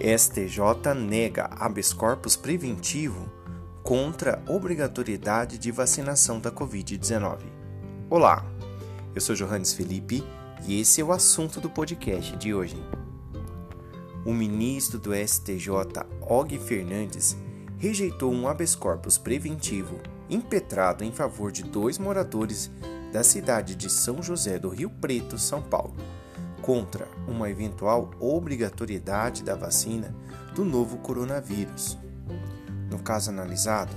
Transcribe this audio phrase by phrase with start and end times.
[0.00, 3.30] STJ nega habeas corpus preventivo
[3.82, 7.40] contra obrigatoriedade de vacinação da Covid-19.
[8.08, 8.46] Olá,
[9.14, 10.24] eu sou Johannes Felipe
[10.66, 12.82] e esse é o assunto do podcast de hoje.
[14.24, 15.68] O ministro do STJ,
[16.22, 17.36] Og Fernandes,
[17.76, 19.98] rejeitou um habeas corpus preventivo
[20.30, 22.70] impetrado em favor de dois moradores
[23.12, 25.94] da cidade de São José do Rio Preto, São Paulo
[26.70, 30.14] contra uma eventual obrigatoriedade da vacina
[30.54, 31.98] do novo coronavírus.
[32.88, 33.92] No caso analisado,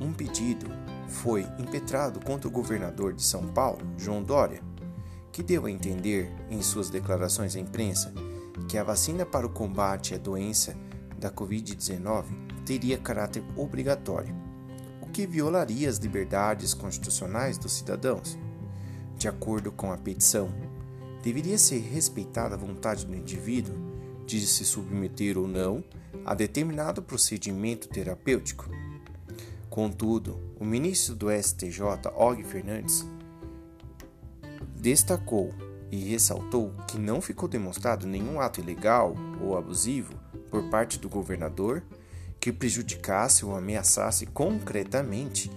[0.00, 0.64] um pedido
[1.06, 4.62] foi impetrado contra o governador de São Paulo, João Dória,
[5.30, 8.14] que deu a entender em suas declarações à imprensa
[8.66, 10.74] que a vacina para o combate à doença
[11.18, 12.24] da Covid-19
[12.64, 14.34] teria caráter obrigatório,
[15.02, 18.38] o que violaria as liberdades constitucionais dos cidadãos.
[19.18, 20.48] De acordo com a petição,
[21.22, 23.74] deveria ser respeitada a vontade do indivíduo
[24.26, 25.84] de se submeter ou não
[26.24, 28.68] a determinado procedimento terapêutico.
[29.70, 31.80] Contudo, o ministro do STJ,
[32.14, 33.06] Og Fernandes,
[34.76, 35.54] destacou
[35.90, 40.14] e ressaltou que não ficou demonstrado nenhum ato ilegal ou abusivo
[40.50, 41.82] por parte do governador
[42.40, 45.50] que prejudicasse ou ameaçasse concretamente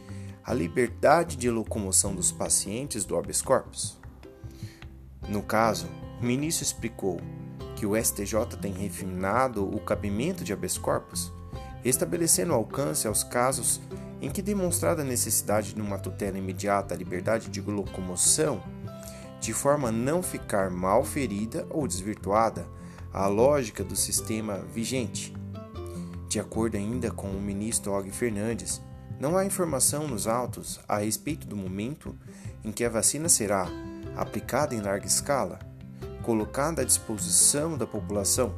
[0.43, 4.04] a liberdade de locomoção dos pacientes do habeas corpus.
[5.27, 5.87] No caso,
[6.21, 7.19] o ministro explicou
[7.75, 11.31] que o STJ tem refinado o cabimento de habeas corpus,
[11.83, 13.81] estabelecendo alcance aos casos
[14.21, 18.63] em que demonstrada a necessidade de uma tutela imediata à liberdade de locomoção,
[19.39, 22.65] de forma a não ficar mal ferida ou desvirtuada
[23.13, 25.33] a lógica do sistema vigente.
[26.29, 28.81] De acordo ainda com o ministro Og Fernandes,
[29.19, 32.15] não há informação nos autos a respeito do momento
[32.63, 33.67] em que a vacina será
[34.15, 35.59] aplicada em larga escala,
[36.23, 38.55] colocada à disposição da população.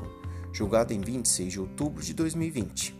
[0.53, 2.99] julgado em 26 de outubro de 2020.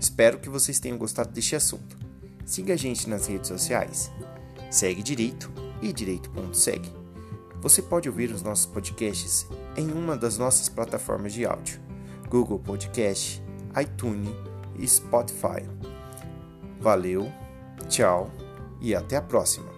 [0.00, 1.96] Espero que vocês tenham gostado deste assunto.
[2.44, 4.10] Siga a gente nas redes sociais
[4.70, 6.92] Segue Direito e Direito.segue.
[7.60, 9.46] Você pode ouvir os nossos podcasts
[9.76, 11.80] em uma das nossas plataformas de áudio:
[12.28, 13.42] Google Podcast,
[13.80, 14.28] iTunes
[14.78, 15.62] e Spotify.
[16.80, 17.32] Valeu,
[17.88, 18.30] tchau
[18.80, 19.77] e até a próxima!